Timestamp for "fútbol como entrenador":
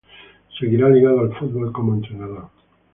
1.37-2.49